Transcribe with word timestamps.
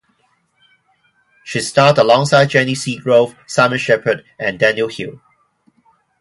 She 1.43 1.59
starred 1.59 1.99
alongside 1.99 2.47
Jenny 2.49 2.73
Seagrove, 2.73 3.35
Simon 3.45 3.77
Shepherd 3.77 4.25
and 4.39 4.57
Daniel 4.57 4.87
Hill. 4.89 5.21